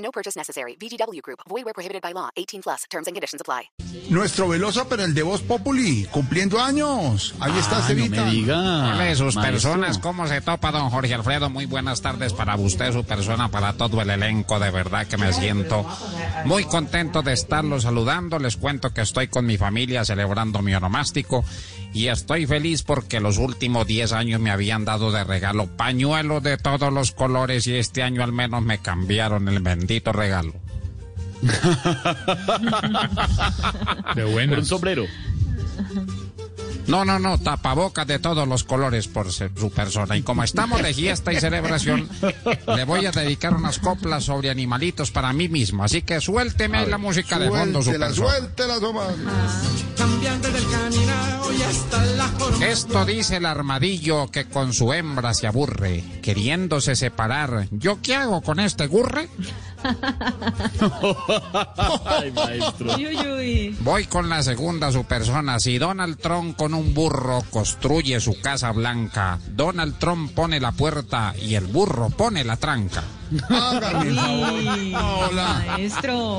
[0.00, 0.76] No purchase necessary.
[0.80, 1.40] VGW Group.
[1.48, 2.30] Void where prohibited by law.
[2.36, 2.84] 18 plus.
[2.90, 3.70] Terms and conditions apply.
[4.10, 7.34] Nuestro veloso, pero el de Voz Populi, cumpliendo años.
[7.40, 8.24] Ahí está, no Cevita.
[8.24, 8.94] me diga.
[8.94, 9.42] Hola, sus maestro.
[9.42, 11.48] personas, ¿cómo se topa, don Jorge Alfredo?
[11.50, 14.58] Muy buenas tardes para usted, su persona, para todo el elenco.
[14.58, 15.86] De verdad que me siento
[16.44, 18.38] muy contento de estarlos saludando.
[18.38, 21.44] Les cuento que estoy con mi familia celebrando mi onomástico
[21.92, 26.58] y estoy feliz porque los últimos 10 años me habían dado de regalo pañuelos de
[26.58, 30.52] todos los colores y este año al menos me cambiaron el bendito regalo.
[34.14, 34.58] De bueno.
[34.58, 35.06] Un sombrero.
[36.90, 40.16] No, no, no, tapabocas de todos los colores por ser su persona.
[40.16, 42.08] Y como estamos de fiesta y celebración,
[42.74, 45.84] le voy a dedicar unas coplas sobre animalitos para mí mismo.
[45.84, 48.30] Así que suélteme ahí la música de fondo, su Suéltela, persona.
[48.30, 48.78] suéltela.
[52.60, 57.68] Esto dice el armadillo que con su hembra se aburre, queriéndose separar.
[57.70, 59.28] ¿Yo qué hago con este gurre?
[62.06, 62.96] Ay, maestro.
[63.80, 65.58] Voy con la segunda su persona.
[65.58, 71.34] Si Donald Trump con un burro construye su casa blanca, Donald Trump pone la puerta
[71.40, 73.04] y el burro pone la tranca.
[74.98, 75.64] Hola.
[75.66, 76.38] Maestro.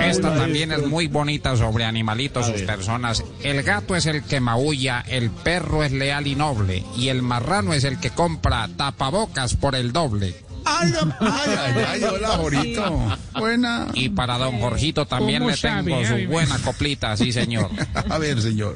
[0.00, 3.24] Esta también es muy bonita sobre animalitos, sus personas.
[3.42, 7.72] El gato es el que maulla, el perro es leal y noble, y el marrano
[7.72, 10.34] es el que compra tapabocas por el doble.
[10.64, 13.18] Ay, ay, ay, ay, hola, Jorito.
[13.38, 13.86] Buena.
[13.94, 16.06] Y para don Jorgito también ¿Cómo le tengo sabe?
[16.06, 17.70] su Ay, buena coplita, sí señor.
[18.10, 18.74] A ver, señor.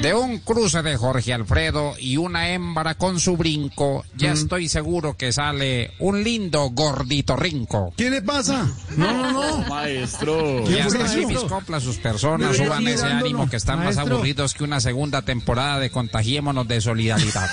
[0.00, 5.14] De un cruce de Jorge Alfredo y una hembra con su brinco, ya estoy seguro
[5.14, 7.92] que sale un lindo gordito rinco.
[7.94, 8.66] ¿Qué le pasa?
[8.96, 9.68] No, no, no.
[9.68, 10.64] Maestro.
[10.66, 13.20] ¿Qué Ya están mis coplas, sus personas, Debería suban ese dándolo.
[13.26, 17.50] ánimo que están más aburridos que una segunda temporada de Contagiémonos de Solidaridad.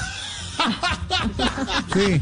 [1.94, 2.22] Sí.